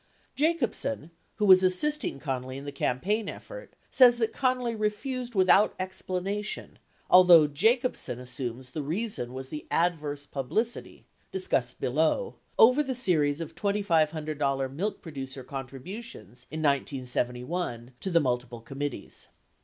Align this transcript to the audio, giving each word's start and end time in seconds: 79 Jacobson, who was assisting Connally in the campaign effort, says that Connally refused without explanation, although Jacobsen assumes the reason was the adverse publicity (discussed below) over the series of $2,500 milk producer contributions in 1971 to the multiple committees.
79 0.35 0.53
Jacobson, 0.55 1.11
who 1.35 1.45
was 1.45 1.61
assisting 1.61 2.19
Connally 2.19 2.57
in 2.57 2.65
the 2.65 2.71
campaign 2.71 3.29
effort, 3.29 3.75
says 3.91 4.17
that 4.17 4.33
Connally 4.33 4.73
refused 4.73 5.35
without 5.35 5.75
explanation, 5.79 6.79
although 7.07 7.45
Jacobsen 7.45 8.17
assumes 8.17 8.71
the 8.71 8.81
reason 8.81 9.31
was 9.31 9.49
the 9.49 9.67
adverse 9.69 10.25
publicity 10.25 11.05
(discussed 11.31 11.79
below) 11.79 12.37
over 12.57 12.81
the 12.81 12.95
series 12.95 13.39
of 13.39 13.53
$2,500 13.53 14.73
milk 14.73 15.03
producer 15.03 15.43
contributions 15.43 16.47
in 16.49 16.61
1971 16.63 17.91
to 17.99 18.09
the 18.09 18.19
multiple 18.19 18.59
committees. 18.61 19.27